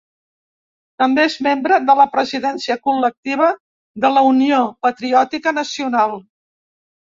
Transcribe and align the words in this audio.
També 1.03 1.25
és 1.31 1.35
membre 1.47 1.77
de 1.89 1.95
la 1.99 2.07
presidència 2.15 2.79
col·lectiva 2.89 3.51
de 4.07 4.13
la 4.17 4.25
Unió 4.33 4.65
Patriòtica 4.89 5.57
Nacional. 5.63 6.19